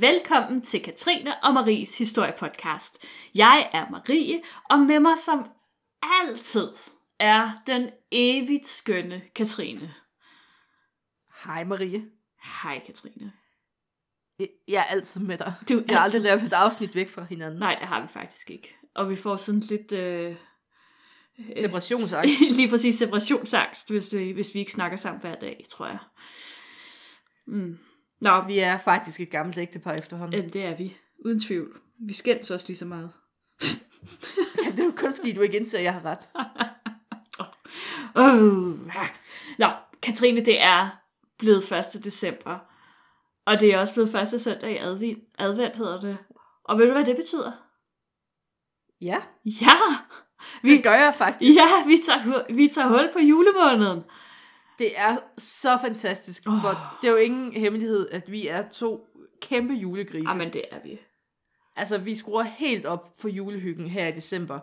[0.00, 3.04] Velkommen til Katrine og Maries historiepodcast.
[3.34, 5.50] Jeg er Marie, og med mig som
[6.22, 6.68] altid
[7.18, 9.94] er den evigt skønne Katrine.
[11.44, 12.04] Hej Marie.
[12.62, 13.32] Hej Katrine.
[14.68, 15.54] Jeg- er altid med dig.
[15.68, 17.58] Du er Jeg har altid- aldrig lavet et afsnit væk fra hinanden.
[17.58, 18.76] Nej, det har vi faktisk ikke.
[18.94, 19.92] Og vi får sådan lidt...
[19.92, 20.36] Øh,
[21.60, 22.40] Separationsangst.
[22.56, 25.98] Lige præcis separationsangst, hvis vi, hvis vi ikke snakker sammen hver dag, tror jeg.
[27.46, 27.78] Mm.
[28.20, 30.34] Nå, Vi er faktisk et gammelt ægtepar efterhånden.
[30.34, 30.96] Jamen, det er vi.
[31.24, 31.80] Uden tvivl.
[31.98, 33.10] Vi skændes også lige så meget.
[34.64, 36.28] Ja, det er jo kun fordi, du ikke indser, at jeg har ret.
[38.16, 38.86] Uh.
[39.58, 39.66] Nå,
[40.02, 40.88] Katrine, det er
[41.38, 42.04] blevet 1.
[42.04, 42.58] december.
[43.46, 46.18] Og det er også blevet første søndag i advent, advent hedder det.
[46.64, 47.52] Og ved du, hvad det betyder?
[49.00, 49.76] Ja, Ja!
[50.62, 51.56] Vi, det gør jeg faktisk.
[51.56, 54.02] ja, vi tager, vi tager hul på julemåneden.
[54.80, 56.60] Det er så fantastisk, Åh.
[56.62, 59.06] for det er jo ingen hemmelighed, at vi er to
[59.42, 60.32] kæmpe julegrise.
[60.32, 61.00] Jamen, det er vi.
[61.76, 64.58] Altså, vi skruer helt op for julehyggen her i december.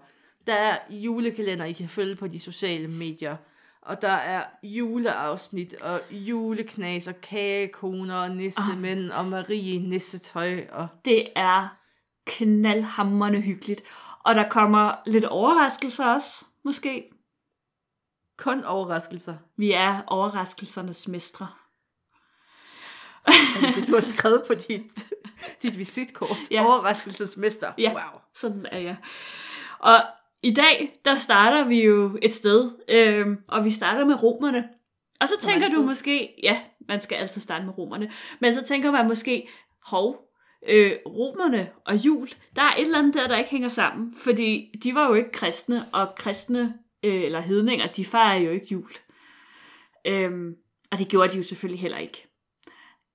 [0.48, 3.36] Der er julekalender, I kan følge på de sociale medier.
[3.82, 11.28] Og der er juleafsnit, og juleknas, og kagekoner, og nissemænd, og Marie nissetøj, og Det
[11.36, 11.78] er
[12.26, 13.84] knaldhammerende hyggeligt.
[14.24, 17.17] Og der kommer lidt overraskelser også, måske.
[18.38, 19.36] Kun overraskelser.
[19.58, 21.48] Vi er overraskelsernes mestre.
[23.76, 25.08] Det du har skrevet på dit,
[25.62, 26.52] dit visitkort?
[26.52, 26.66] Ja.
[26.66, 27.72] Overraskelsesmester.
[27.78, 27.90] Ja.
[27.92, 28.22] Wow.
[28.36, 28.96] Sådan er jeg.
[29.80, 29.96] Og
[30.44, 34.70] i dag, der starter vi jo et sted, øhm, og vi starter med romerne.
[35.22, 35.86] Og så Som tænker du altid.
[35.86, 39.48] måske, ja, man skal altid starte med romerne, men så tænker man måske,
[39.86, 40.30] hov,
[40.70, 44.74] øh, romerne og jul, der er et eller andet der, der ikke hænger sammen, fordi
[44.84, 48.92] de var jo ikke kristne, og kristne, øh, eller hedninger, de fejrer jo ikke jul.
[50.06, 50.56] Øhm,
[50.92, 52.28] og det gjorde de jo selvfølgelig heller ikke.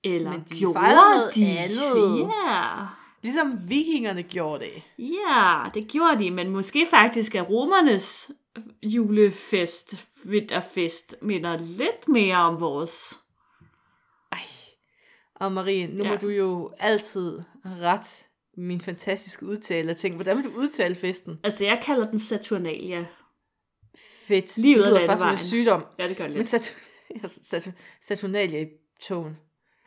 [0.04, 1.58] Eller Men de gjorde noget de?
[1.58, 2.18] andet.
[2.18, 2.86] Ja.
[3.22, 4.82] Ligesom vikingerne gjorde det.
[4.98, 8.30] Ja, det gjorde de, men måske faktisk er romernes
[8.82, 13.18] julefest, vinterfest, minder lidt mere om vores.
[14.32, 14.38] Ej.
[15.34, 16.10] Og Marie, nu ja.
[16.10, 18.26] må du jo altid ret
[18.56, 20.14] min fantastiske udtale af ting.
[20.14, 21.40] Hvordan vil du udtale festen?
[21.44, 23.06] Altså, jeg kalder den Saturnalia.
[24.26, 24.56] Fedt.
[24.56, 25.46] Lige ud det af lyder bare som en landevejen.
[25.48, 25.84] sygdom.
[25.98, 26.44] Ja, det gør det Men.
[26.46, 26.78] Saturn-
[27.52, 27.72] Saturn-
[28.02, 28.66] Saturnalia i
[29.00, 29.36] togen.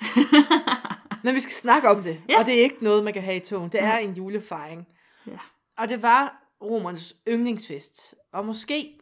[1.23, 2.21] Men vi skal snakke om det.
[2.29, 2.39] Ja.
[2.39, 3.71] Og det er ikke noget, man kan have i togen.
[3.71, 4.87] Det er en julefejring.
[5.27, 5.37] Ja.
[5.77, 8.15] Og det var romernes yndlingsfest.
[8.33, 8.99] Og måske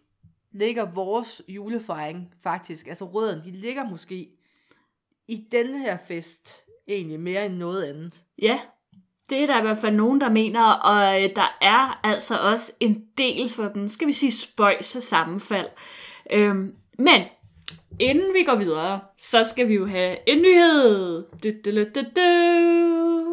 [0.51, 4.29] ligger vores julefejring faktisk, altså røden, de ligger måske
[5.27, 8.23] i denne her fest egentlig mere end noget andet.
[8.41, 8.59] Ja,
[9.29, 12.71] det er der i hvert fald nogen, der mener, og øh, der er altså også
[12.79, 15.67] en del sådan, skal vi sige, spøjs og sammenfald.
[16.31, 17.21] Øhm, men
[17.99, 21.23] inden vi går videre, så skal vi jo have en nyhed.
[21.43, 23.23] Du, du, du, du, du.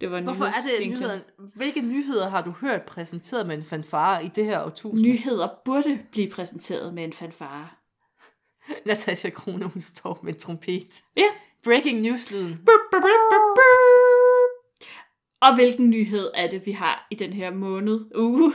[0.00, 1.18] Det var en Hvorfor er det nyheder?
[1.56, 5.00] Hvilke nyheder har du hørt præsenteret med en fanfare i det her årtusind?
[5.00, 7.68] Nyheder burde blive præsenteret med en fanfare.
[8.86, 11.02] Natasha Krone, hun står med en trompet.
[11.16, 11.28] Ja.
[11.64, 12.56] Breaking news-lyden.
[12.66, 13.59] Bup, bup, bup, bup.
[15.40, 18.00] Og hvilken nyhed er det, vi har i den her måned?
[18.14, 18.52] Uh.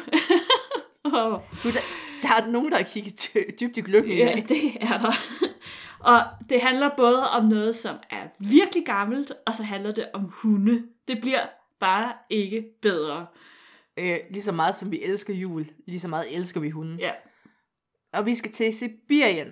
[1.13, 1.39] oh.
[1.63, 1.79] Du, der,
[2.21, 5.11] der er nogen, der har kigget dy- dybt i gløggen Ja, det er der.
[5.99, 6.19] Og
[6.49, 10.83] det handler både om noget, som er virkelig gammelt, og så handler det om hunde.
[11.07, 11.45] Det bliver
[11.79, 13.25] bare ikke bedre.
[13.99, 16.99] Øh, lige så meget som vi elsker jul, lige så meget elsker vi hunden.
[16.99, 17.11] Ja,
[18.13, 19.47] Og vi skal til Sibirien.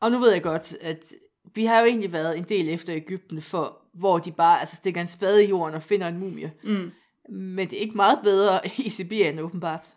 [0.00, 1.04] Og nu ved jeg godt, at
[1.54, 5.00] vi har jo egentlig været en del efter Ægypten, for, hvor de bare altså, stikker
[5.00, 6.52] en spade i jorden og finder en mumie.
[6.64, 6.90] mm.
[7.28, 9.94] Men det er ikke meget bedre i Sibirien, åbenbart.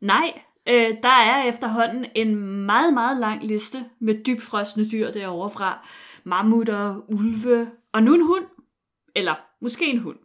[0.00, 5.86] Nej, øh, der er efterhånden en meget, meget lang liste med dybfrosne dyr derovre fra.
[6.24, 8.44] Mammutter, ulve og nu en hund.
[9.14, 10.18] Eller måske en hund.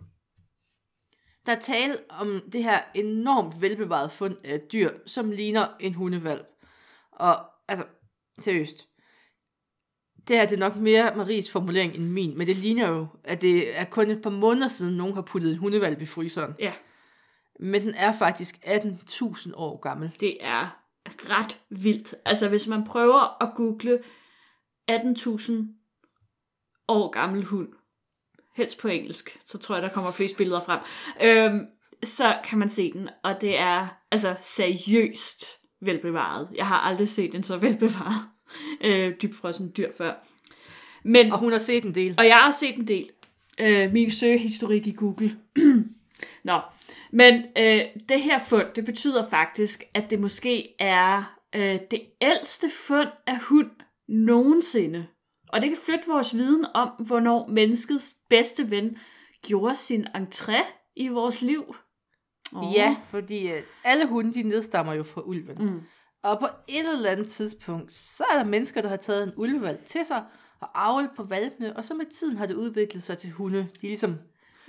[1.45, 6.47] Der er tale om det her enormt velbevarede fund af dyr, som ligner en hundevalp.
[7.11, 7.35] Og
[7.67, 7.85] altså,
[8.39, 8.87] seriøst.
[10.27, 13.41] Det her det er nok mere Maries formulering end min, men det ligner jo, at
[13.41, 16.53] det er kun et par måneder siden, nogen har puttet en hundevalp i fryseren.
[16.59, 16.73] Ja,
[17.59, 20.11] Men den er faktisk 18.000 år gammel.
[20.19, 20.79] det er
[21.09, 22.15] ret vildt.
[22.25, 23.99] Altså, hvis man prøver at google
[24.91, 25.53] 18.000
[26.87, 27.67] år gammel hund,
[28.55, 30.79] helst på engelsk, så tror jeg, der kommer flest billeder frem,
[31.23, 31.65] øhm,
[32.03, 35.45] så kan man se den, og det er altså seriøst
[35.81, 36.49] velbevaret.
[36.55, 38.32] Jeg har aldrig set en så velbevaret
[38.85, 40.13] øh, dybfrossen dyr før.
[41.03, 42.15] Men, Og hun har set en del.
[42.17, 43.09] og jeg har set en del.
[43.59, 45.37] Øh, min søgehistorik i Google.
[46.43, 46.59] Nå,
[47.11, 52.69] men øh, det her fund, det betyder faktisk, at det måske er øh, det ældste
[52.69, 53.69] fund af hund
[54.07, 55.07] nogensinde
[55.47, 58.97] Og det kan flytte vores viden om, hvornår menneskets bedste ven
[59.47, 60.63] gjorde sin entré
[60.95, 61.75] i vores liv.
[62.55, 62.73] Oh.
[62.75, 65.55] Ja, fordi øh, alle hunde, de nedstammer jo fra ulven.
[65.59, 65.81] Mm.
[66.23, 69.79] Og på et eller andet tidspunkt, så er der mennesker, der har taget en ulvevalg
[69.85, 70.23] til sig,
[70.61, 73.57] og avlet på valpene, og så med tiden har det udviklet sig til hunde.
[73.57, 74.15] De er ligesom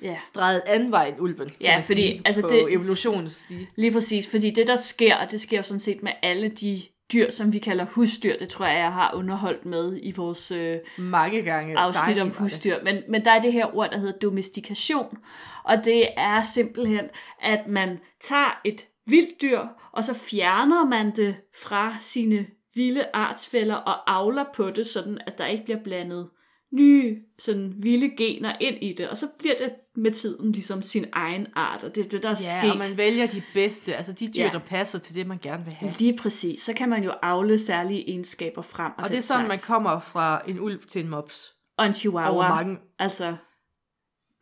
[0.02, 3.68] Ja, drejet anden vej end ulven, Ja, fordi, sige, altså på det- evolutionens stige.
[3.76, 4.28] lige præcis.
[4.30, 7.58] Fordi det, der sker, det sker jo sådan set med alle de dyr, som vi
[7.58, 8.36] kalder husdyr.
[8.38, 11.78] Det tror jeg, jeg har underholdt med i vores øh, Mange gange.
[11.78, 12.76] afsnit om husdyr.
[12.84, 15.18] Men, men der er det her ord, der hedder domestikation.
[15.64, 17.04] Og det er simpelthen,
[17.42, 19.60] at man tager et vildt dyr,
[19.92, 25.38] og så fjerner man det fra sine vilde artsfælder og avler på det, sådan at
[25.38, 26.28] der ikke bliver blandet
[26.72, 31.04] nye sådan vilde gener ind i det, og så bliver det med tiden ligesom sin
[31.12, 32.70] egen art, og det er det, der er Ja, sket.
[32.72, 34.48] og man vælger de bedste, altså de dyr, Ja.
[34.52, 35.92] der passer til det, man gerne vil have.
[35.98, 36.60] Lige præcis.
[36.60, 38.92] Så kan man jo afle særlige egenskaber frem.
[38.98, 39.66] Og, Og det er sådan, man slags.
[39.66, 41.54] kommer fra en ulv til en mops.
[41.78, 42.30] Og en chihuahua.
[42.34, 43.36] Over mange, Altså,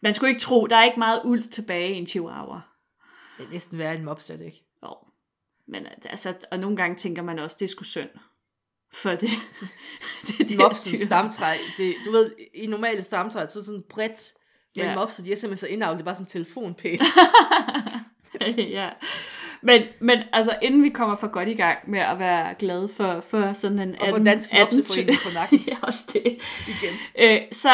[0.02, 2.60] man skulle ikke tro, der er ikke meget uld tilbage i en chihuahua.
[3.38, 4.64] Det er næsten værre en mops, er det ikke?
[4.82, 4.94] Jo.
[5.68, 8.08] Men altså, og nogle gange tænker man også, det er sgu synd.
[8.94, 9.20] For det,
[10.38, 14.32] det er Mopsens stamtræ, det, du ved, i normale stamtræ, så er det sådan bredt,
[14.76, 14.94] men Ja.
[14.94, 17.00] mopser, de er simpelthen så indavlet, det er bare sådan en telefonpæl.
[18.78, 18.88] ja.
[19.62, 23.20] Men, men altså, inden vi kommer for godt i gang med at være glade for,
[23.20, 26.24] for sådan en Og få Dansk Mopseforening på nakken ja, også det.
[26.68, 26.94] igen.
[27.18, 27.70] øh, så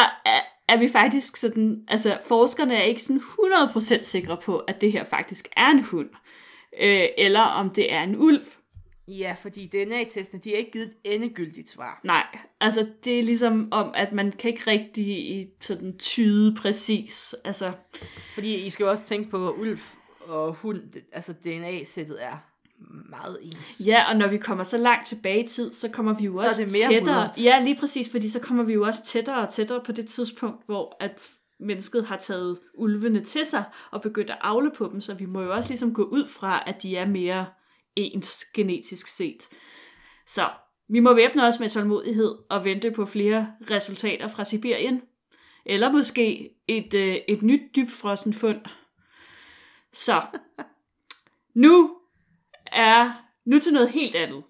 [0.69, 5.03] er, vi faktisk sådan, altså forskerne er ikke sådan 100% sikre på, at det her
[5.03, 6.09] faktisk er en hund,
[6.81, 8.45] øh, eller om det er en ulv.
[9.07, 12.01] Ja, fordi DNA-testene, de har ikke givet et endegyldigt svar.
[12.03, 12.25] Nej,
[12.61, 17.71] altså det er ligesom om, at man kan ikke rigtig sådan tyde præcis, altså
[18.33, 19.79] Fordi I skal jo også tænke på, at ulv
[20.19, 20.81] og hund,
[21.11, 22.37] altså DNA-sættet er
[23.09, 23.81] meget ens.
[23.85, 26.43] Ja, og når vi kommer så langt tilbage i tid, så kommer vi jo Så
[26.43, 27.15] også det mere tættere.
[27.15, 27.43] mudret.
[27.43, 30.65] Ja, lige præcis, fordi så kommer vi jo også tættere og tættere på det tidspunkt,
[30.65, 31.29] hvor at
[31.59, 35.41] mennesket har taget ulvene til sig og begyndt at afle på dem, så vi må
[35.41, 37.45] jo også ligesom gå ud fra, at de er mere
[37.95, 39.47] ens genetisk set.
[40.27, 40.49] Så
[40.89, 45.01] vi må væbne os med tålmodighed og vente på flere resultater fra Sibirien.
[45.65, 48.59] Eller måske et, øh, et nyt dybfrossen fund.
[49.93, 50.21] Så
[51.53, 51.95] nu
[52.71, 53.11] er
[53.45, 54.43] nu til noget helt andet.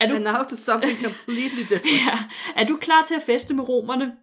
[0.00, 2.00] Er du, And now to something completely different.
[2.06, 2.18] ja,
[2.56, 4.16] er du klar til at feste med romerne?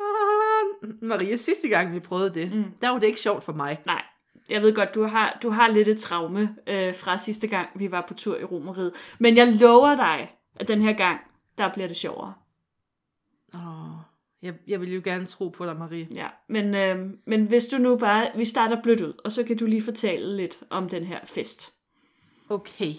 [0.00, 2.64] Ah, Maria, sidste gang vi prøvede det, Mm.
[2.82, 3.78] der var det ikke sjovt for mig.
[3.86, 4.02] Nej,
[4.50, 7.90] jeg ved godt, du har, du har lidt et traume øh, fra sidste gang, vi
[7.90, 8.92] var på tur i Romeriet.
[9.18, 11.20] Men jeg lover dig, at den her gang,
[11.58, 12.34] der bliver det sjovere.
[13.54, 13.60] Oh,
[14.42, 16.08] jeg, jeg vil jo gerne tro på dig, Marie.
[16.14, 19.56] Ja, men, øh, men hvis du nu bare, vi starter blødt ud, og så kan
[19.56, 21.73] du lige fortælle lidt om den her fest.
[22.48, 22.94] Okay.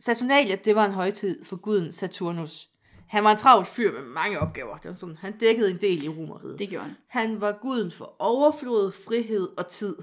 [0.00, 2.68] Saturnalia, det var en højtid for guden Saturnus.
[3.08, 4.76] Han var en travl fyr med mange opgaver.
[4.76, 6.58] Det var sådan, han dækkede en del i romeriet.
[6.58, 6.96] Det gjorde han.
[7.08, 9.96] Han var guden for overflod, frihed og tid.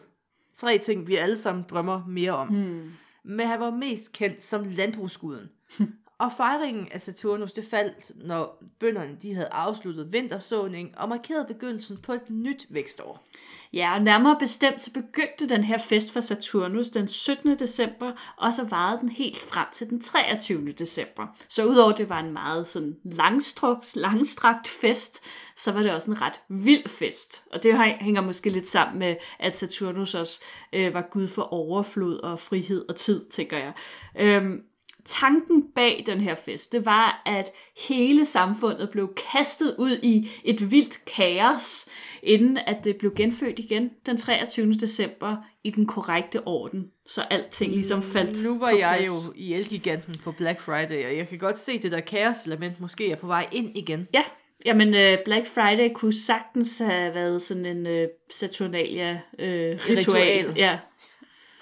[0.54, 2.48] Tre ting, vi alle sammen drømmer mere om.
[2.48, 2.92] Hmm.
[3.24, 5.50] Men han var mest kendt som landbrugsguden.
[6.19, 11.98] og fejringen af Saturnus, det faldt, når bønderne de havde afsluttet vintersåning og markeret begyndelsen
[11.98, 13.25] på et nyt vækstår.
[13.74, 17.60] Ja, og nærmere bestemt så begyndte den her fest for Saturnus den 17.
[17.60, 20.72] december, og så varede den helt frem til den 23.
[20.72, 21.27] december.
[21.48, 25.24] Så udover det var en meget sådan langstrukt, langstrakt fest,
[25.58, 27.44] så var det også en ret vild fest.
[27.53, 30.41] Og det hænger måske lidt sammen med, at Saturnus også
[30.74, 33.74] øh, var gud for overflod og frihed og tid, tænker jeg.
[34.20, 34.62] Øhm,
[35.06, 37.51] tanken bag den her fest, det var, at
[37.89, 41.88] hele samfundet blev kastet ud i et vildt kaos,
[42.24, 44.74] inden at det blev genfødt igen den 23.
[44.74, 46.86] december i den korrekte orden.
[47.08, 49.27] Så alting ligesom faldt Nu var på jeg plads.
[49.27, 53.12] jo i Elgiganten på Black Friday, og jeg kan godt se det der kaos-element måske
[53.12, 54.08] er på vej ind igen.
[54.13, 54.24] Ja,
[54.65, 59.74] jamen uh, Black Friday kunne sagtens have været sådan en uh, Saturnalia-ritual.
[59.79, 60.38] Uh, ritual.
[60.38, 60.53] Ritual.
[60.58, 60.79] Ja,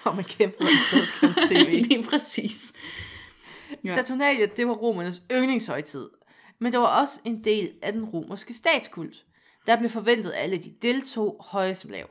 [0.03, 1.70] Hvor man kæmper i fladskærms tv.
[1.89, 2.74] lige præcis.
[3.83, 3.95] Ja.
[3.95, 6.09] Saturnalia, det var romernes yndlingshøjtid.
[6.59, 9.25] Men det var også en del af den romerske statskult.
[9.67, 12.07] Der blev forventet, at alle de deltog, høje som lav.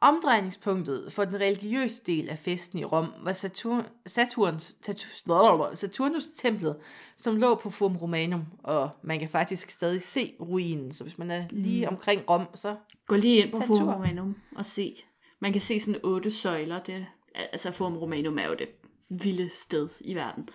[0.00, 6.76] Omdrejningspunktet for den religiøse del af festen i Rom var Saturn, Saturns, tatu- Saturnus templet,
[7.16, 11.30] som lå på Forum Romanum, og man kan faktisk stadig se ruinen, så hvis man
[11.30, 12.76] er lige omkring Rom, så
[13.06, 13.88] Gå lige ind på Forum.
[13.88, 14.96] Romanum og se.
[15.40, 16.82] Man kan se sådan otte søjler.
[16.82, 18.68] Det, altså Forum Romanum er jo det
[19.10, 20.48] vilde sted i verden.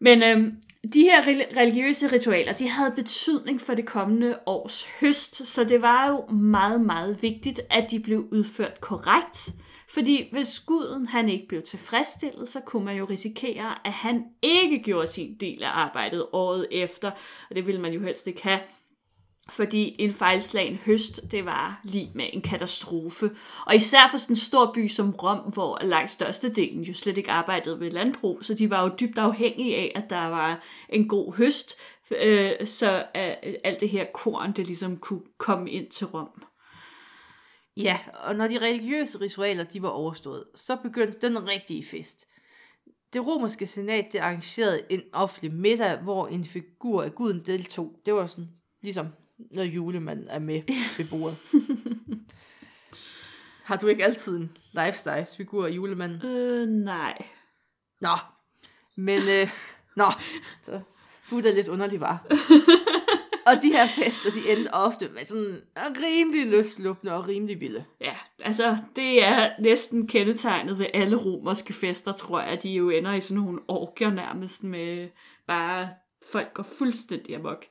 [0.00, 0.52] Men øhm,
[0.92, 1.22] de her
[1.56, 6.80] religiøse ritualer, de havde betydning for det kommende års høst, så det var jo meget,
[6.80, 9.48] meget vigtigt, at de blev udført korrekt,
[9.90, 14.82] Fordi hvis guden han ikke blev tilfredsstillet, så kunne man jo risikere, at han ikke
[14.82, 17.10] gjorde sin del af arbejdet året efter.
[17.50, 18.60] Og det ville man jo helst ikke have.
[19.50, 23.30] Fordi en fejlslagen høst, det var lige med en katastrofe.
[23.66, 27.30] Og især for sådan en stor by som Rom, hvor langt størstedelen jo slet ikke
[27.30, 31.34] arbejdede med landbrug, så de var jo dybt afhængige af, at der var en god
[31.34, 31.74] høst,
[32.22, 36.42] øh, så øh, alt det her korn, det ligesom kunne komme ind til Rom.
[37.76, 42.28] Ja, og når de religiøse ritualer de var overstået, så begyndte den rigtige fest.
[43.12, 48.00] Det romerske senat det arrangerede en offentlig middag, hvor en figur af guden deltog.
[48.06, 48.48] Det var sådan
[48.82, 49.06] ligesom
[49.38, 50.62] når julemanden er med
[50.98, 51.38] ved bordet.
[53.64, 56.26] Har du ikke altid en lifestyle-figur af julemanden?
[56.26, 57.18] Øh, nej.
[58.00, 58.16] Nå,
[58.96, 59.50] men øh,
[59.96, 60.04] nå,
[60.62, 60.80] så
[61.30, 62.26] du er da lidt underlig, var.
[63.48, 67.84] og de her fester, de endte ofte med sådan rimelig løsluppende og rimelig vilde.
[68.00, 72.62] Ja, altså det er næsten kendetegnet ved alle romerske fester, tror jeg.
[72.62, 75.08] De jo ender i sådan nogle orker nærmest med
[75.46, 75.88] bare
[76.32, 77.66] folk går fuldstændig amok.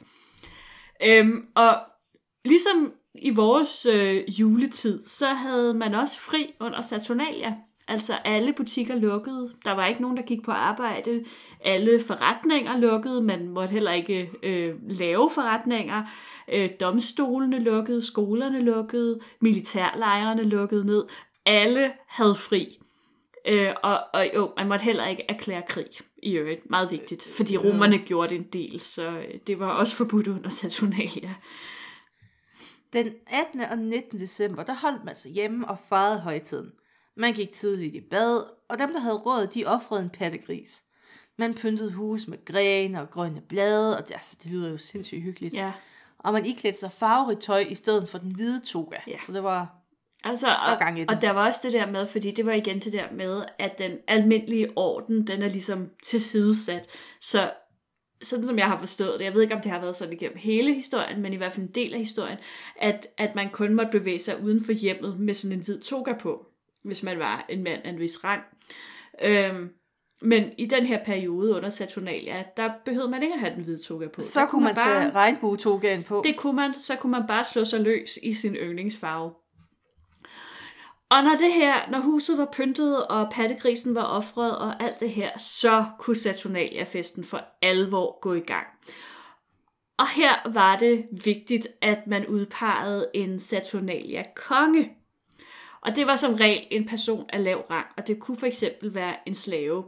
[1.05, 1.77] Øhm, og
[2.45, 7.55] ligesom i vores øh, juletid, så havde man også fri under Saturnalia.
[7.87, 9.53] Altså alle butikker lukkede.
[9.65, 11.23] Der var ikke nogen, der gik på arbejde.
[11.61, 13.21] Alle forretninger lukkede.
[13.21, 16.03] Man måtte heller ikke øh, lave forretninger.
[16.53, 18.05] Øh, domstolene lukkede.
[18.05, 19.19] Skolerne lukkede.
[19.41, 21.05] Militærlejrene lukkede ned.
[21.45, 22.79] Alle havde fri.
[23.47, 25.87] Øh, og, og jo, man måtte heller ikke erklære krig
[26.23, 26.69] i øvrigt.
[26.69, 27.27] Meget vigtigt.
[27.37, 31.35] Fordi romerne gjorde det en del, så øh, det var også forbudt under Saturnalia.
[32.93, 33.61] Den 18.
[33.61, 34.19] og 19.
[34.19, 36.71] december, der holdt man sig hjemme og fejrede højtiden.
[37.17, 40.83] Man gik tidligt i bad, og dem, der havde råd, de offrede en pattegris.
[41.37, 45.21] Man pyntede hus med grene og grønne blade, og det, altså, det lyder jo sindssygt
[45.21, 45.53] hyggeligt.
[45.53, 45.71] Ja.
[46.19, 48.97] Og man iklædte sig farverigt tøj i stedet for den hvide toga.
[49.07, 49.17] Ja.
[49.25, 49.76] Så det var
[50.29, 51.09] Altså, og, og, gang i den.
[51.09, 53.77] og der var også det der med, fordi det var igen det der med, at
[53.77, 56.87] den almindelige orden, den er ligesom tilsidesat.
[57.21, 57.51] Så
[58.21, 60.37] sådan som jeg har forstået det, jeg ved ikke om det har været sådan igennem
[60.37, 62.37] hele historien, men i hvert fald en del af historien,
[62.75, 66.13] at, at man kun måtte bevæge sig uden for hjemmet med sådan en hvid toga
[66.13, 66.45] på,
[66.83, 68.41] hvis man var en mand af en vis rang.
[69.23, 69.69] Øhm,
[70.21, 73.83] men i den her periode under Saturnalia, der behøvede man ikke at have den hvide
[73.83, 74.21] toga på.
[74.21, 76.21] så Der kunne man tage regnbue-togaen på.
[76.25, 79.31] det kunne man, så kunne man bare slå sig løs i sin yndlingsfarve.
[81.09, 85.09] Og når det her, når huset var pyntet, og pattegrisen var offret, og alt det
[85.09, 88.67] her, så kunne Saturnalia-festen for alvor gå i gang.
[89.99, 94.91] Og her var det vigtigt, at man udpegede en Saturnalia-konge.
[95.81, 98.95] Og det var som regel en person af lav rang, og det kunne for eksempel
[98.95, 99.83] være en slave.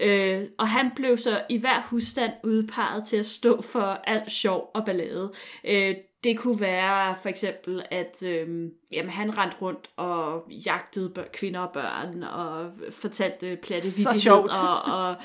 [0.00, 4.70] Øh, og han blev så i hver husstand udpeget til at stå for alt sjov
[4.74, 5.32] og ballade.
[5.64, 5.94] Øh,
[6.24, 8.48] det kunne være for eksempel, at øh,
[8.92, 15.08] jamen, han rendte rundt og jagtede bør- kvinder og børn, og fortalte platte vittigheder, og,
[15.08, 15.16] og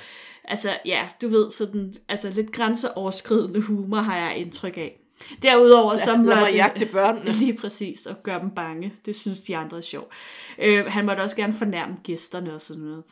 [0.44, 5.00] altså, ja, du ved, sådan, altså lidt grænseoverskridende humor har jeg indtryk af.
[5.42, 7.32] Derudover så lad mig måtte- jagte børnene.
[7.40, 8.94] Lige præcis, og gøre dem bange.
[9.06, 10.14] Det synes de andre er sjovt.
[10.60, 13.04] Øh, han måtte også gerne fornærme gæsterne og sådan noget.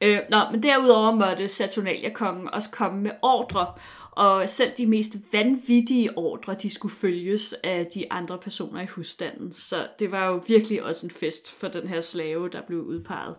[0.00, 3.72] Øh, nå, men derudover måtte Saturnalia-kongen også komme med ordre,
[4.10, 9.52] og selv de mest vanvittige ordre, de skulle følges af de andre personer i husstanden.
[9.52, 13.34] Så det var jo virkelig også en fest for den her slave, der blev udpeget.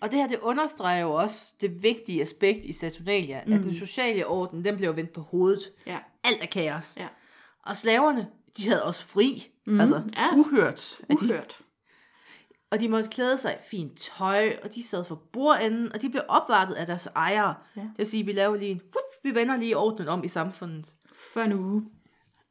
[0.00, 3.52] Og det her, det understreger jo også det vigtige aspekt i Saturnalia, mm.
[3.52, 5.60] at den sociale orden, den blev vendt på hovedet.
[5.86, 5.98] Ja.
[6.24, 6.96] Alt er kaos.
[6.96, 7.06] Ja.
[7.66, 9.50] Og slaverne, de havde også fri.
[9.66, 9.80] Mm.
[9.80, 10.28] Altså, Ja.
[10.36, 10.98] uhørt.
[11.08, 11.58] at De, Uhørt.
[12.72, 16.10] Og de måtte klæde sig i fint tøj, og de sad for bordenden, og de
[16.10, 17.54] blev opvartet af deres ejere.
[17.76, 17.80] Ja.
[17.80, 20.94] Det vil sige, vi laver lige en, whoop, vi vender lige ordenen om i samfundet.
[21.34, 21.84] For en uge.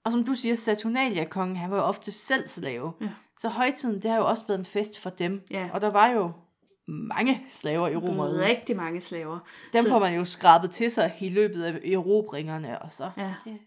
[0.03, 2.91] Og som du siger, Saturnalia-kongen, han var jo ofte selv slave.
[3.01, 3.09] Ja.
[3.39, 5.41] Så højtiden, det har jo også været en fest for dem.
[5.51, 5.69] Ja.
[5.73, 6.31] Og der var jo
[6.87, 8.39] mange slaver i Romeriet.
[8.39, 9.39] Rigtig mange slaver.
[9.73, 13.33] Dem Så- får man jo skrabet til sig i løbet af erobringerne, og så Ja.
[13.43, 13.57] det,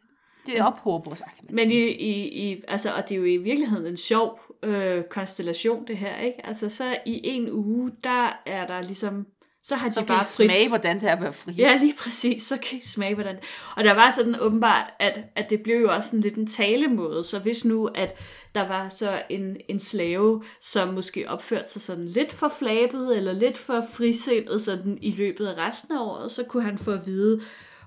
[0.46, 1.96] det ophober sig, kan man Men sige.
[1.96, 5.96] i, i, i, altså, og det er jo i virkeligheden en sjov øh, konstellation, det
[5.96, 6.46] her, ikke?
[6.46, 9.26] Altså, så i en uge, der er der ligesom,
[9.62, 11.52] så har de så kan bare I smage, hvordan det er at være fri.
[11.52, 13.36] Ja, lige præcis, så kan I smage, hvordan...
[13.76, 17.24] Og der var sådan åbenbart, at, at det blev jo også sådan lidt en talemåde,
[17.24, 18.18] så hvis nu, at
[18.54, 23.32] der var så en, en slave, som måske opførte sig sådan lidt for flabet, eller
[23.32, 27.06] lidt for frisindet sådan i løbet af resten af året, så kunne han få at
[27.06, 27.40] vide,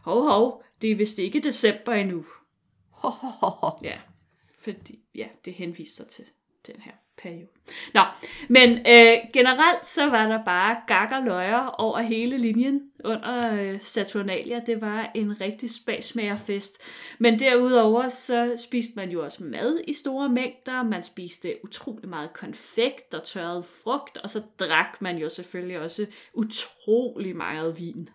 [0.03, 2.25] hov, hov, det er vist ikke december endnu.
[3.89, 3.97] Ja,
[4.59, 6.25] fordi, ja, det henviser sig
[6.63, 7.47] til den her periode.
[7.93, 8.01] Nå,
[8.49, 13.79] men øh, generelt så var der bare gak og løjer over hele linjen under øh,
[13.81, 14.61] Saturnalia.
[14.65, 16.77] Det var en rigtig spasmagerfest.
[17.19, 20.83] Men derudover så spiste man jo også mad i store mængder.
[20.83, 26.05] Man spiste utrolig meget konfekt og tørret frugt, og så drak man jo selvfølgelig også
[26.33, 28.09] utrolig meget vin.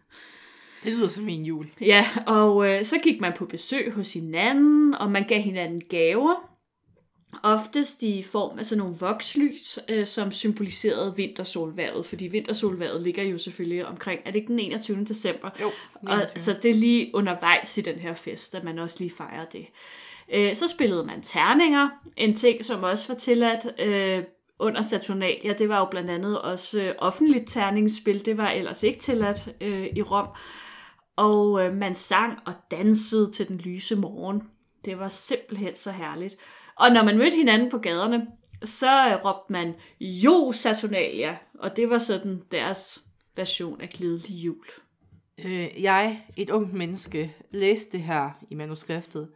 [0.84, 1.66] Det lyder som en jul.
[1.80, 6.34] Ja, og øh, så gik man på besøg hos hinanden, og man gav hinanden gaver.
[7.42, 13.38] Oftest i form af sådan nogle vokslys, øh, som symboliserede vintersolværet, fordi vintersolværet ligger jo
[13.38, 15.04] selvfølgelig omkring, er det ikke den 21.
[15.04, 15.50] december?
[15.60, 16.38] Jo, Og, 29.
[16.38, 19.66] så det er lige undervejs i den her fest, at man også lige fejrer det.
[20.34, 24.22] Øh, så spillede man terninger, en ting, som også var tilladt øh,
[24.58, 25.52] under Saturnalia.
[25.52, 29.86] Det var jo blandt andet også øh, offentligt terningsspil, det var ellers ikke tilladt øh,
[29.96, 30.28] i Rom.
[31.18, 34.42] Og øh, man sang og dansede til den lyse morgen.
[34.84, 36.36] Det var simpelthen så herligt.
[36.76, 38.26] Og når man mødte hinanden på gaderne,
[38.64, 43.02] så øh, råbte man, jo Saturnalia, og det var sådan deres
[43.36, 44.64] version af glædelig jul.
[45.44, 49.28] Øh, jeg, et ungt menneske, læste det her i manuskriptet,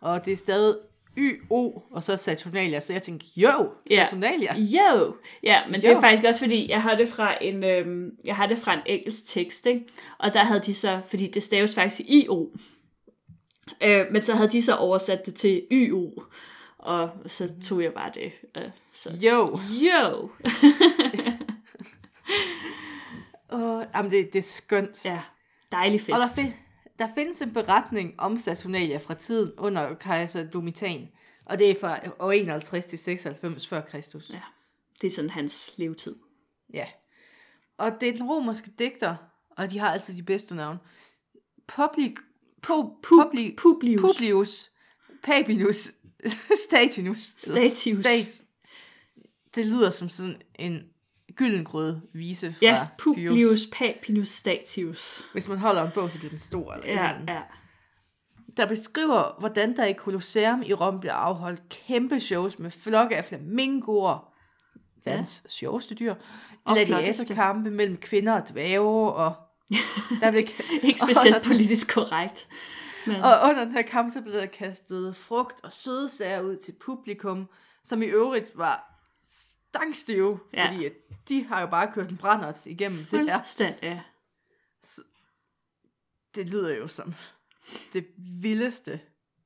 [0.00, 0.76] og det er stadig
[1.16, 4.04] Y-O, og så Saturnalia, så jeg tænkte, jo, Ja.
[4.04, 4.54] Saturnalia.
[4.58, 5.14] Jo!
[5.42, 5.88] Ja, men jo.
[5.88, 8.74] det er faktisk også fordi, jeg har det fra en, øhm, jeg har det fra
[8.74, 9.84] en engelsk tekst, ikke?
[10.18, 12.50] og der havde de så, fordi det staves faktisk i IO,
[13.82, 16.10] øh, men så havde de så oversat det til YO,
[16.78, 18.32] og så tog jeg bare det.
[18.56, 19.10] Øh, så.
[19.20, 19.60] Jo.
[19.70, 20.30] Jo!
[23.48, 25.04] Og, jamen, det, det er skønt.
[25.04, 25.20] Ja,
[25.72, 26.10] dejlig fest.
[26.10, 26.42] Og der,
[27.00, 31.08] der findes en beretning om Saturnalia fra tiden under kejser Domitian,
[31.44, 34.30] og det er fra år 51 til 96 før Kristus.
[34.30, 34.40] Ja,
[35.00, 36.16] det er sådan hans levetid.
[36.72, 36.86] Ja.
[37.78, 39.16] Og det er den romerske digter,
[39.50, 40.78] og de har altid de bedste navne.
[41.66, 42.14] Public,
[42.62, 44.00] po, publi, Publius.
[44.00, 44.70] Publius
[45.22, 45.92] Papinus
[46.68, 47.20] Statinus.
[47.20, 47.98] Statius.
[47.98, 48.42] Stat.
[49.54, 50.89] Det lyder som sådan en
[51.36, 52.86] gyldengrød vise fra Ja.
[52.98, 55.24] Publius Papinus Statius.
[55.32, 56.72] Hvis man holder en bog, så bliver den stor.
[56.72, 57.28] Eller et eller Ja, andet.
[57.28, 57.40] ja.
[58.56, 63.24] der beskriver, hvordan der i Colosseum i Rom bliver afholdt kæmpe shows med flokke af
[63.24, 64.32] flamingoer,
[65.04, 66.14] verdens sjoveste dyr,
[66.64, 69.34] Og gladiatorkampe mellem kvinder og dvæve, og
[70.20, 70.42] der blev,
[70.82, 72.48] Ikke specielt politisk korrekt.
[73.06, 76.74] Men, og under den her kamp, så blev der kastet frugt og sødsager ud til
[76.84, 77.48] publikum,
[77.84, 78.89] som i øvrigt var
[79.74, 80.68] stangstive, Ja.
[80.68, 80.92] fordi at
[81.28, 83.38] de har jo bare kørt en brændert igennem det her.
[83.38, 84.02] fuldstændig.
[86.34, 87.14] Det lyder jo som
[87.92, 88.06] det
[88.42, 89.00] vildeste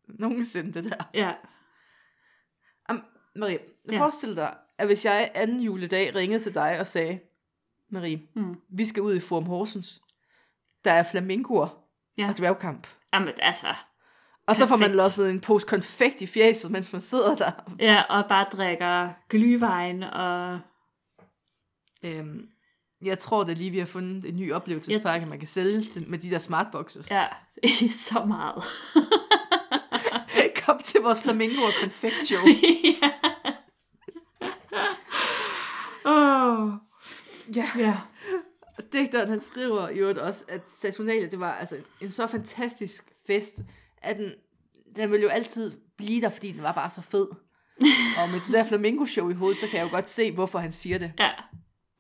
[0.08, 1.04] nogensinde, det der.
[1.14, 1.34] Ja.
[2.88, 3.04] Am,
[3.36, 3.58] Marie,
[3.92, 3.98] ja.
[4.00, 7.20] forestil dig, at hvis jeg anden juledag ringede til dig og sagde,
[7.90, 8.60] Marie, Mm.
[8.68, 10.00] vi skal ud i Forum Horsens.
[10.84, 11.84] Der er flamingoer
[12.18, 12.28] Ja.
[12.28, 12.86] og dværgkamp.
[13.14, 13.66] Jamen, altså,
[14.46, 17.52] Og så får man losset en pose konfekt i fjeset, mens man sidder der.
[17.78, 20.58] ja, og bare drikker glyvejen og...
[22.02, 22.48] Øhm,
[23.02, 26.18] jeg tror da lige, vi har fundet en ny oplevelsespakke, man kan sælge til, med
[26.18, 27.10] de der smartboxes.
[27.10, 27.26] Ja,
[28.08, 28.64] så meget.
[30.64, 32.40] Kom til vores flamingo og konfekt show.
[33.02, 33.10] ja.
[36.04, 36.72] Åh,
[37.56, 37.68] ja.
[37.78, 37.96] ja.
[38.78, 43.60] Og digteren han skriver øvrigt også, at Saturnalia, det var altså en så fantastisk fest,
[44.04, 44.32] at den,
[44.96, 47.26] den ville jo altid blive der, fordi den var bare så fed.
[48.22, 50.72] og med det der flamingo-show i hovedet, så kan jeg jo godt se, hvorfor han
[50.72, 51.12] siger det.
[51.18, 51.30] Ja.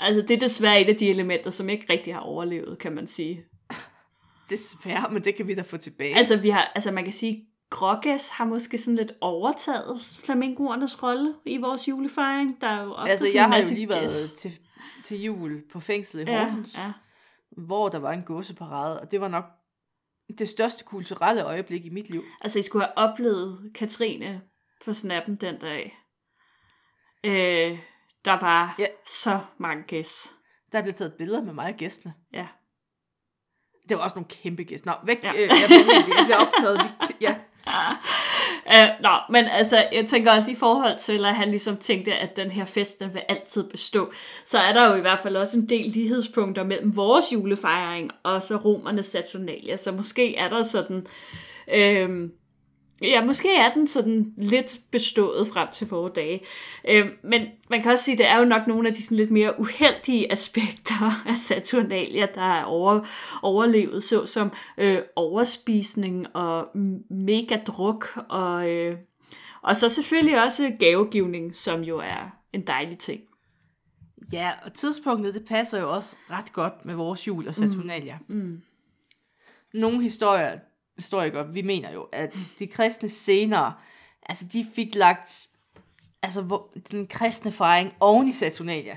[0.00, 3.06] Altså, det er desværre et af de elementer, som ikke rigtig har overlevet, kan man
[3.06, 3.44] sige.
[4.50, 6.16] Desværre, men det kan vi da få tilbage.
[6.16, 11.34] Altså, vi har, altså man kan sige, Grogges har måske sådan lidt overtaget flamingoernes rolle
[11.46, 12.60] i vores julefejring.
[12.60, 14.32] Der er jo ofte altså jeg har jo lige været gæs.
[14.32, 14.58] til,
[15.04, 16.92] til jul på fængslet i Ja, Horsens, ja.
[17.56, 19.44] hvor der var en gåseparade, og det var nok
[20.38, 22.24] det største kulturelle øjeblik i mit liv.
[22.40, 24.40] Altså, I skulle have oplevet Katrine
[24.84, 25.98] på snappen den dag.
[27.24, 27.78] Øh,
[28.24, 28.86] der var Ja.
[29.06, 30.30] så mange gæs.
[30.72, 32.14] Der blev taget billeder med mig og gæstene.
[32.32, 32.46] Ja.
[33.88, 34.90] Det var også nogle kæmpe gæster.
[34.90, 35.22] Nå, væk.
[35.24, 35.32] Ja.
[35.32, 36.78] Øh, jeg, bliver, jeg optaget.
[37.08, 37.38] Vi, ja.
[38.66, 42.36] Uh, nå, men altså, jeg tænker også i forhold til, at han ligesom tænkte, at
[42.36, 44.12] den her fest, den vil altid bestå,
[44.46, 48.42] så er der jo i hvert fald også en del lighedspunkter mellem vores julefejring og
[48.42, 51.06] så romernes Saturnalia, så måske er der sådan,
[51.74, 52.32] øhm,
[53.02, 56.40] ja, måske er den sådan lidt bestået frem til vore dage.
[56.88, 59.16] Øhm, men man kan også sige, at det er jo nok nogle af de sådan
[59.16, 63.00] lidt mere uheldige aspekter af Saturnalia, der er over,
[63.42, 66.68] overlevet, såsom øh, overspisning og
[67.10, 68.98] mega druk, og, øh,
[69.62, 73.20] og så selvfølgelig også gavegivning, som jo er en dejlig ting.
[74.32, 78.18] ja, og tidspunktet, det passer jo også ret godt med vores jul og Saturnalia.
[78.28, 78.62] Mm.
[79.74, 80.58] Nogle historier,
[80.96, 83.74] historikere, vi mener jo, at de kristne senere,
[84.22, 85.48] altså de fik lagt
[86.24, 88.96] altså, hvor, den kristne fejring oven i Saturnalia,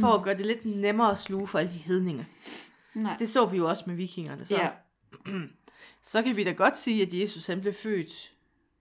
[0.00, 2.26] for at gøre det lidt nemmere at sluge for alle de hedninge.
[2.94, 3.16] Nej.
[3.18, 4.46] Det så vi jo også med vikingerne.
[4.46, 4.68] Så, ja.
[6.02, 8.32] så kan vi da godt sige, at Jesus han blev født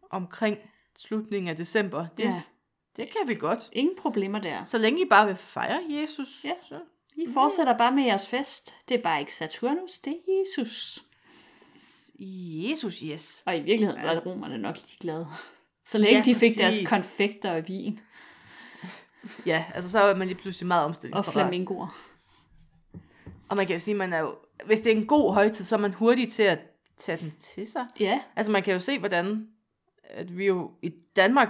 [0.09, 0.57] omkring
[0.97, 2.07] slutningen af december.
[2.17, 2.41] Det, ja.
[2.95, 3.69] det kan vi godt.
[3.71, 4.63] Ingen problemer der.
[4.63, 6.41] Så længe I bare vil fejre Jesus.
[6.43, 6.53] Ja.
[6.69, 6.79] Så.
[7.15, 8.75] I fortsætter bare med jeres fest.
[8.89, 11.03] Det er bare ikke Saturnus, det er Jesus.
[12.19, 13.43] Jesus, yes.
[13.45, 15.27] Og i virkeligheden var romerne nok de glade.
[15.85, 16.57] Så længe Ja, de fik præcis.
[16.57, 17.99] deres konfekter og vin
[19.45, 21.33] Ja, altså så er man lige pludselig meget og omstillingsparat.
[21.33, 21.97] flamingoer.
[23.49, 25.75] Og man kan jo sige, man er jo, hvis det er en god højtid, så
[25.75, 26.59] er man hurtig til at
[26.97, 27.85] tage den til sig.
[27.99, 29.47] Ja, Altså man kan jo se, hvordan
[30.03, 31.49] at vi jo i Danmark,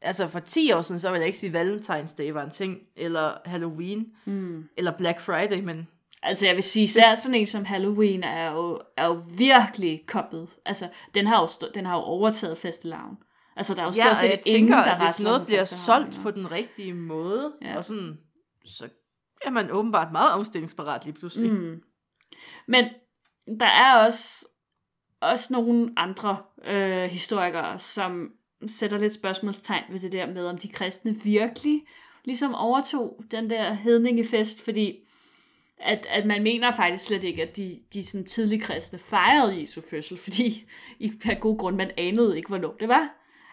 [0.00, 2.50] altså for 10 år siden, så vil jeg ikke sige, at Valentine's Day var en
[2.50, 4.68] ting, eller Halloween, mm.
[4.76, 5.88] eller Black Friday, men
[6.26, 10.48] altså jeg vil sige, især sådan en som Halloween er jo, er jo virkelig koblet.
[10.64, 13.16] Altså, den har jo, stå, den har jo overtaget fastelavn.
[13.56, 15.64] Altså, der er jo ja, stort set jeg ingen, tænker, der at hvis noget bliver
[15.64, 17.76] solgt på den rigtige måde, ja.
[17.76, 18.18] og sådan,
[18.66, 18.88] så
[19.42, 21.52] er man åbenbart meget omstillingsparat lige pludselig.
[21.52, 21.82] Mm.
[22.68, 22.84] Men
[23.60, 24.46] der er også,
[25.20, 28.30] også nogle andre øh, historikere, som
[28.66, 31.82] sætter lidt spørgsmålstegn ved det der med, om de kristne virkelig
[32.24, 35.05] ligesom overtog den der hedningefest, fordi
[35.80, 39.80] at, at man mener faktisk slet ikke, at de, de sådan tidlige kristne fejrede Jesu
[39.90, 40.64] fødsel, fordi
[40.98, 43.08] i per god grund, man anede ikke, hvornår det var.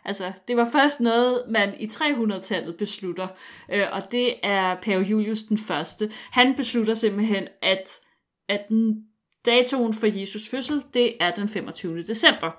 [0.06, 3.28] Altså, det var først noget, man i 300-tallet beslutter,
[3.72, 6.12] øh, og det er Pave Julius den første.
[6.32, 8.00] Han beslutter simpelthen, at,
[8.50, 9.04] at den-
[9.46, 12.04] datoen for Jesus fødsel, det er den 25.
[12.04, 12.52] december.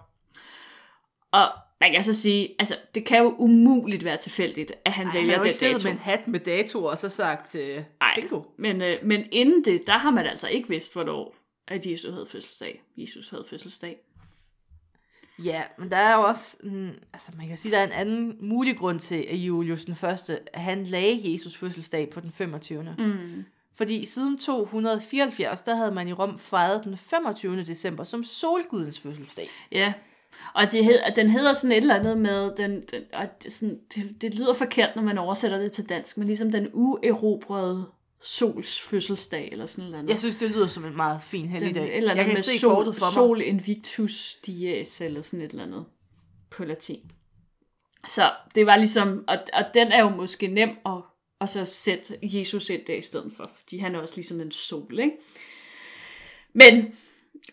[1.33, 1.49] Og
[1.85, 5.19] man kan så sige, altså, det kan jo umuligt være tilfældigt, at han Ej, han
[5.21, 5.85] vælger har jo den ikke siddet dato.
[5.85, 8.43] med en hat med datoer, og så sagt, øh, Ej, bingo.
[8.57, 11.37] men, øh, men inden det, der har man altså ikke vidst, hvornår
[11.69, 12.83] at Jesus havde fødselsdag.
[12.97, 13.97] Jesus havde fødselsdag.
[15.39, 18.37] Ja, men der er jo også, mm, altså man kan sige, der er en anden
[18.41, 22.95] mulig grund til, at Julius den første, han lagde Jesus fødselsdag på den 25.
[22.99, 23.45] Mm.
[23.77, 27.65] Fordi siden 274, der havde man i Rom fejret den 25.
[27.65, 29.49] december som solgudens fødselsdag.
[29.73, 29.93] Ja,
[30.55, 33.81] og det hed, den hedder sådan et eller andet med, den, den, og det, sådan,
[33.95, 37.87] det, det lyder forkert, når man oversætter det til dansk, men ligesom den uerobrede
[38.23, 40.09] sols fødselsdag, eller sådan noget.
[40.09, 41.83] Jeg synes, det lyder som en meget fin den, helligdag.
[41.85, 43.13] et eller Jeg andet kan med se sol, for mig.
[43.13, 45.85] sol invictus dies, eller sådan et eller andet
[46.51, 47.11] på latin.
[48.09, 50.93] Så det var ligesom, og, og den er jo måske nem at,
[51.41, 54.51] at så sætte Jesus ind der i stedet for, fordi han er også ligesom en
[54.51, 55.17] sol, ikke?
[56.53, 56.95] Men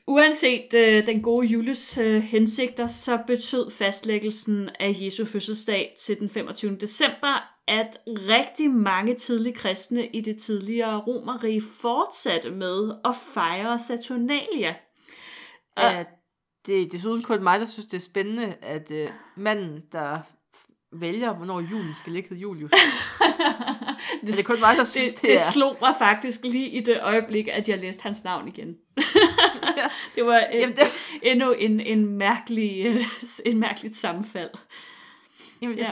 [0.08, 6.30] uanset øh, den gode Julius øh, hensigter, så betød fastlæggelsen af Jesu fødselsdag til den
[6.30, 6.76] 25.
[6.76, 14.76] december, at rigtig mange tidlige kristne i det tidligere romerige fortsatte med at fejre Saturnalia.
[15.78, 16.04] Ja,
[16.66, 20.20] det er desuden kun mig, der synes, det er spændende, at øh, manden, der
[20.94, 22.72] vælger, hvornår julen skal ligge, hedder Julius.
[24.22, 26.80] det, Er det kun mig, der synes, det, det, det slog mig faktisk lige i
[26.80, 28.76] det øjeblik, at jeg læste hans navn igen.
[30.16, 30.84] Det var en, Jamen, det,
[31.24, 33.04] endnu en, en mærkelig, øh,
[33.46, 34.50] en mærkeligt sammenfald.
[35.62, 35.92] jamen, det, Ja.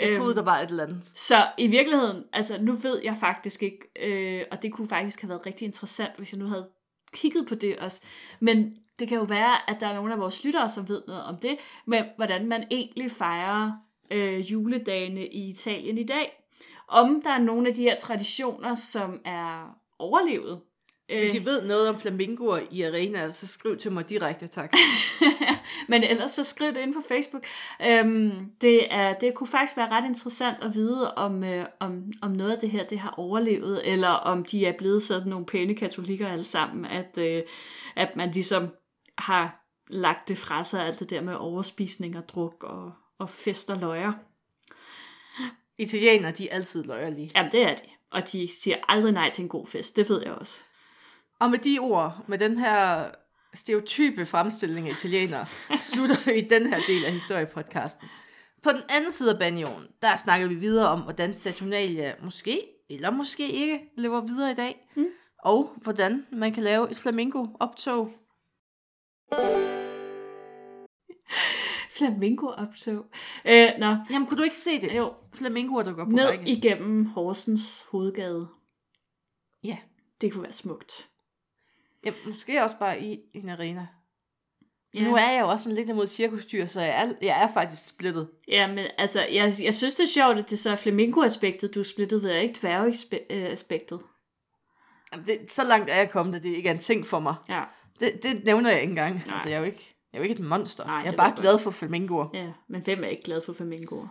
[0.00, 1.02] jeg troede, Øhm, der var et eller andet.
[1.14, 5.28] Så i virkeligheden, altså nu ved jeg faktisk ikke, øh, og det kunne faktisk have
[5.28, 6.68] været rigtig interessant, hvis jeg nu havde
[7.12, 8.02] kigget på det også.
[8.40, 11.24] Men det kan jo være, at der er nogle af vores lyttere, som ved noget
[11.24, 13.72] om det, men hvordan man egentlig fejrer
[14.10, 16.44] øh, juledagene i Italien i dag.
[16.88, 20.60] Om der er nogle af de her traditioner, som er overlevet.
[21.18, 24.72] Hvis Øh, I ved noget om flamingoer i arena, så skriv til mig direkte, tak.
[25.88, 27.44] Men ellers så skriv det ind på Facebook.
[27.86, 32.30] Øhm, det, er, det kunne faktisk være ret interessant at vide, om, øh, om, om
[32.30, 35.74] noget af det her det har overlevet, eller om de er blevet sådan nogle pæne
[35.74, 37.42] katolikker alle sammen, at, øh,
[37.96, 38.68] at man ligesom
[39.18, 43.70] har lagt det fra sig, alt det der med overspisning og druk og, og fest
[43.70, 44.12] og løjer.
[45.78, 47.30] Italienere, de er altid løjerlige.
[47.36, 47.88] Jamen det er de.
[48.10, 50.64] Og de siger aldrig nej til en god fest, det ved jeg også.
[51.42, 53.04] Og med de ord, med den her
[53.54, 55.46] stereotype fremstilling af italienere,
[55.80, 58.08] slutter vi den her del af historiepodcasten.
[58.62, 63.10] På den anden side af banjonen, der snakker vi videre om, hvordan Saturnalia måske, eller
[63.10, 64.88] måske ikke, lever videre i dag.
[64.96, 65.06] Mm.
[65.44, 68.10] Og hvordan man kan lave et flamingo-optog.
[71.90, 73.04] Flamingo-optog.
[73.44, 74.96] Øh, nå, Jamen, kunne du ikke se det?
[74.96, 76.50] jo, Flamingoer, der går på ned række.
[76.50, 78.48] igennem Horsens hovedgade.
[79.64, 79.78] Ja.
[80.20, 81.08] Det kunne være smukt.
[82.04, 83.86] Ja, måske også bare i en arena.
[84.94, 85.00] Ja.
[85.04, 87.88] Nu er jeg jo også sådan lidt imod cirkusdyr, så jeg er, jeg er faktisk
[87.88, 88.28] splittet.
[88.48, 91.80] Ja, men altså, jeg, jeg synes, det er sjovt, at det så er flamingo-aspektet, du
[91.80, 94.00] er splittet ved, og ikke dværge-aspektet.
[95.12, 97.34] Jamen, det, så langt er jeg kommet, at det ikke er en ting for mig.
[97.48, 97.62] Ja,
[98.00, 99.14] Det, det nævner jeg ikke engang.
[99.26, 99.34] Nej.
[99.34, 100.84] Altså, jeg er jo ikke, jeg er jo ikke et monster.
[100.86, 102.28] Nej, jeg er bare glad for flamingoer.
[102.34, 104.08] ja, men hvem er ikke glad for flamingoer?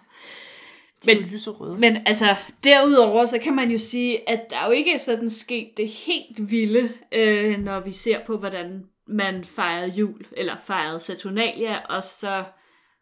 [1.07, 1.77] Er Men- lyserøde.
[1.79, 5.67] Men altså, derudover, så kan man jo sige, at der er jo ikke sådan sket
[5.77, 11.77] det helt vilde, øh, når vi ser på, hvordan man fejrede jul, eller fejrede Saturnalia,
[11.89, 12.43] og så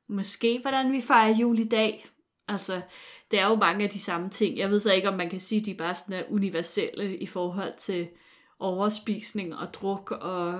[0.09, 2.05] måske, hvordan vi fejrer jul i dag.
[2.47, 2.81] Altså,
[3.31, 4.57] det er jo mange af de samme ting.
[4.57, 7.25] Jeg ved så ikke, om man kan sige, at de bare sådan er universelle i
[7.25, 8.07] forhold til
[8.59, 10.59] overspisning og druk og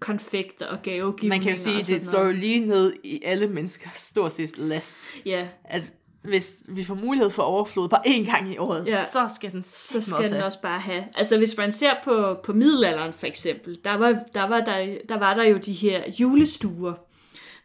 [0.00, 1.28] konfekter og gavegivning.
[1.28, 4.58] Man kan jo sige, at det slår jo lige ned i alle menneskers stort set
[4.58, 4.98] last.
[5.26, 5.92] Ja, At
[6.24, 9.04] hvis vi får mulighed for overflod bare én gang i året, Ja.
[9.04, 11.04] så skal den så skal også den også bare have.
[11.16, 15.18] Altså hvis man ser på, på middelalderen for eksempel, der var der, var der, der
[15.18, 16.92] var der jo de her julestuer.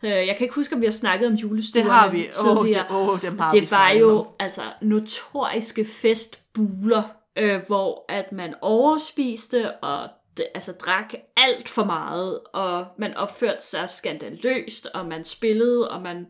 [0.04, 2.30] Øh, Jeg kan ikke huske, om vi har snakket om julestuer Det har vi.
[2.46, 2.86] Åh, oh, tidligere.
[2.90, 4.28] det, oh, dem har vi det var snakket jo om.
[4.40, 7.04] altså notoriske festbuler,
[7.38, 10.10] øh, hvor at man overspiste og
[10.56, 16.26] altså drak alt for meget, og man opførte sig skandaløst, og man spillede, og man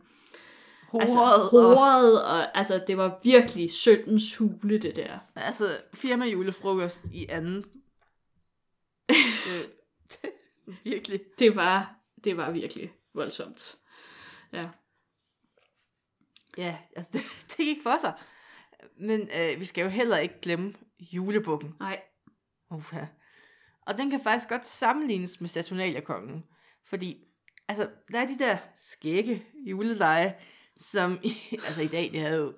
[0.98, 5.18] altså, Horet og, og altså det var virkelig syndens hule, det der.
[5.36, 7.64] altså firma julefrokost i anden.
[9.10, 9.64] øh,
[10.84, 11.20] virkelig.
[11.38, 13.76] Det var, det var virkelig voldsomt.
[14.52, 14.68] Ja.
[16.58, 18.12] Ja, altså det, det gik for sig.
[19.00, 21.74] Men øh, vi skal jo heller ikke glemme julebukken.
[21.80, 22.00] Nej,
[22.70, 23.04] Uha.
[23.86, 26.44] Og den kan faktisk godt sammenlignes med Saturnalia-kongen.
[26.86, 27.24] Fordi,
[27.68, 30.34] altså, der er de der skægge juleleje,
[30.80, 31.18] som
[31.66, 32.52] altså i dag, det har jo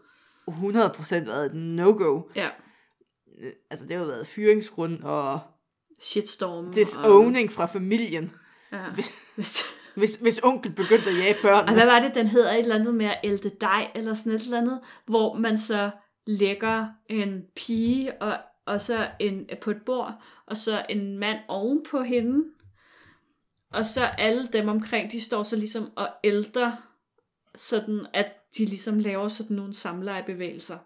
[0.48, 2.22] 100% været et no-go.
[2.36, 2.48] ja.
[3.42, 5.40] Øh, Altså, det har jo været fyringsgrund og
[6.00, 6.66] Shitstorm.
[6.66, 8.30] og, disowning fra familien.
[8.72, 8.84] ja.
[9.34, 9.64] Hvis,
[9.96, 11.68] hvis, hvis onkel begyndte at jage børnene.
[11.68, 12.52] Og hvad var det, den hedder?
[12.52, 15.90] Et eller andet med at ælte dej, eller sådan et eller andet, hvor man så
[16.26, 21.84] lægger en pige og, og så en på et bord, og så en mand oven
[21.90, 22.44] på hende.
[23.72, 26.72] Og så alle dem omkring, de står så ligesom og ælter,
[27.56, 30.78] sådan at de ligesom laver sådan nogle samlejebevægelser.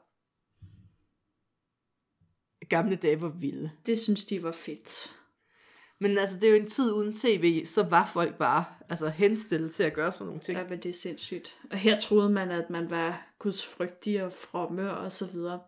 [2.69, 3.71] Gamle dage var vilde.
[3.87, 5.13] Det synes de var fedt.
[5.99, 9.73] Men altså, det er jo en tid uden tv, så var folk bare altså, henstillet
[9.73, 10.59] til at gøre sådan nogle ting.
[10.59, 11.59] Ja, men det er sindssygt.
[11.71, 15.61] Og her troede man, at man var gudsfrygtig og fromme og så videre.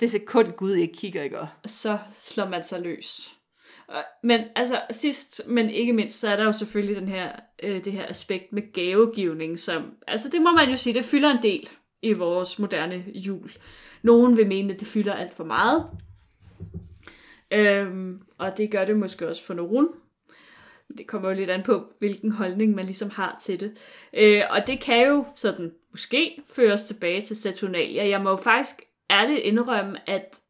[0.00, 1.40] Det sekund Gud ikke kigger, ikke?
[1.40, 3.34] Og så slår man sig løs.
[4.22, 7.92] Men altså sidst, men ikke mindst, så er der jo selvfølgelig den her, øh, det
[7.92, 11.70] her aspekt med gavegivning, som, altså det må man jo sige, det fylder en del
[12.02, 13.52] i vores moderne jul.
[14.02, 15.86] Nogen vil mene, at det fylder alt for meget.
[17.52, 19.88] Øhm, og det gør det måske også for nogen.
[20.98, 23.76] Det kommer jo lidt an på, hvilken holdning man ligesom har til det.
[24.14, 28.08] Øh, og det kan jo sådan måske føres tilbage til Saturnalia.
[28.08, 30.40] Jeg må jo faktisk ærligt indrømme, at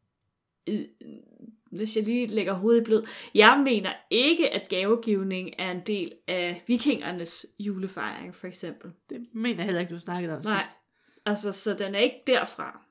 [1.75, 3.03] hvis jeg lige lægger hovedet i blød,
[3.35, 8.91] jeg mener ikke, at gavegivning er en del af vikingernes julefejring, for eksempel.
[9.09, 10.61] Det mener jeg heller ikke, du snakkede om Nej.
[10.61, 10.79] sidst.
[11.25, 12.81] Altså, så den er ikke derfra.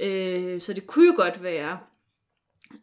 [0.00, 1.78] Øh, så det kunne jo godt være.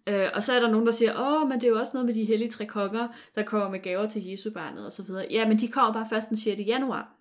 [0.08, 2.06] Øh, og så er der nogen, der siger, åh, men det er jo også noget
[2.06, 5.26] med de hellige tre konger, der kommer med gaver til Jesu barnet og så videre.
[5.32, 6.62] Ja, men de kommer bare først den 6.
[6.68, 7.16] januar.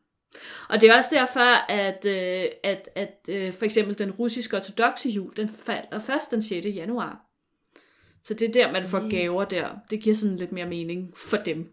[0.68, 5.08] Og det er også derfor, at, øh, at, at øh, for eksempel den russiske ortodoxe
[5.08, 6.66] jul, den falder først den 6.
[6.66, 7.27] januar.
[8.28, 9.10] Så det er der, man får Mm.
[9.10, 9.68] gaver der.
[9.90, 11.72] Det giver sådan lidt mere mening for dem.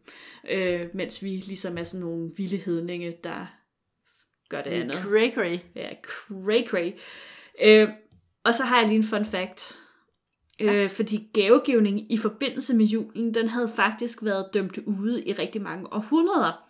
[0.49, 3.45] Øh, mens vi ligesom er sådan nogle vilde hedninge, der
[4.49, 4.95] gør det andet.
[4.95, 5.57] Cray cray.
[5.75, 6.91] Ja, cray cray.
[7.63, 7.89] Øh,
[8.43, 9.77] og så har jeg lige en fun fact.
[10.61, 15.61] Øh, fordi gavegivning i forbindelse med julen, den havde faktisk været dømt ude i rigtig
[15.61, 16.69] mange århundreder.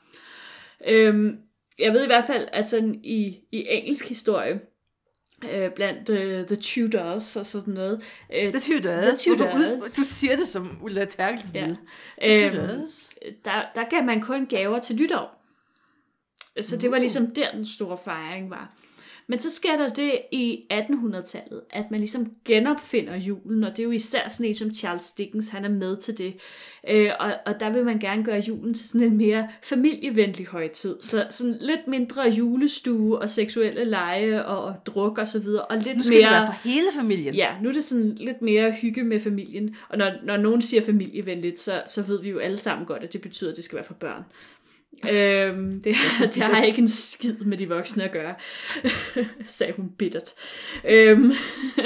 [0.88, 1.34] Øh,
[1.80, 4.60] jeg ved i hvert fald, at sådan i, i engelsk historie,
[5.52, 8.04] øh, blandt øh, The Tudors og sådan noget,
[8.34, 9.20] øh, The Tudors.
[9.22, 9.54] The Tudors.
[9.60, 11.56] Ud- Du siger det som Ulla Terkelsen.
[11.56, 11.76] Ja.
[12.22, 12.88] The Øhm,
[13.46, 15.42] der, der gav man kun gaver til nytår.
[16.62, 18.74] Så det var ligesom der, den store fejring var.
[19.28, 23.84] Men så sker der det i 1800-tallet, at man ligesom genopfinder julen, og det er
[23.84, 26.34] jo især sådan en som Charles Dickens, han er med til det.
[26.90, 30.96] Øh, og, og der vil man gerne gøre julen til sådan en mere familievenlig højtid.
[31.02, 35.78] Så sådan lidt mindre julestue og seksuelle lege og, og druk og så videre, og
[35.78, 36.28] lidt Nu skal mere...
[36.28, 37.36] det være for hele familien.
[37.36, 39.76] Ja, nu er det sådan lidt mere hygge med familien.
[39.90, 43.14] Og når, når nogen siger familievenligt, så, så ved vi jo alle sammen godt, at
[43.14, 44.24] det betyder, at det skal være for børn.
[45.12, 45.96] Øhm, det,
[46.34, 48.36] det har ikke en skid med de voksne at gøre,
[49.46, 50.34] sagde hun bittert.
[50.84, 51.32] Øhm,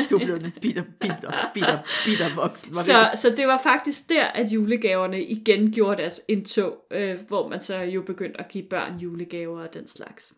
[0.10, 2.76] Du blev en bitter, bitter, bitter, bitter voksen.
[2.76, 7.50] Var så, så det var faktisk der, at julegaverne igen gjorde deres indtog, øh, hvor
[7.50, 10.34] man så jo begyndte at give børn julegaver og den slags.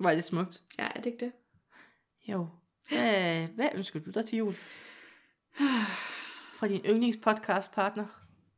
[0.00, 0.60] Var det smukt?
[0.78, 1.32] Ja, er det ikke det?
[2.28, 2.46] Jo.
[2.88, 4.54] Hvad, hvad ønsker du dig til jul?
[6.58, 8.04] Fra din yndlingspodcast partner?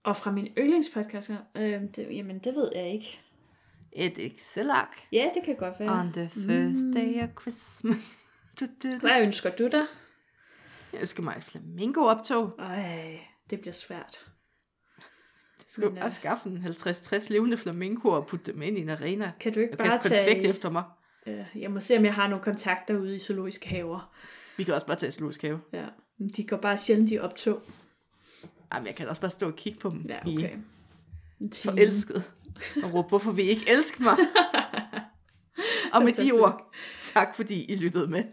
[0.07, 3.21] Og fra min yndlingspodcast, øh, det, jamen det ved jeg ikke.
[3.93, 4.97] et Excel-ark.
[5.13, 6.01] Ja, det kan godt være.
[6.01, 8.17] On the first day of Christmas.
[8.61, 8.99] Du, du, du.
[8.99, 9.85] Hvad ønsker du dig?
[10.93, 12.51] Jeg ønsker mig et flamingo-optog.
[12.59, 14.27] Ej, det bliver svært.
[15.59, 18.89] Det skulle Men, øh, skaffe en 50-60 levende flamingoer og putte dem ind i en
[18.89, 19.33] arena.
[19.41, 20.49] Kan du ikke Og bare tage...
[20.49, 20.85] efter mig.
[21.27, 24.15] Øh, jeg må se, om jeg har nogle kontakter ude i zoologiske haver.
[24.57, 25.61] Vi kan også bare tage zoologisk have.
[25.73, 25.87] Ja.
[26.37, 27.63] De går bare sjældent i optog.
[28.75, 30.07] Jamen, jeg kan også bare stå og kigge på dem.
[30.09, 30.51] Ja, okay.
[31.65, 32.25] Forelsket.
[32.83, 34.17] Og råbe, hvorfor vil I ikke elske mig?
[35.95, 36.35] og med de Fantastisk.
[36.35, 38.25] ord, tak fordi I lyttede med.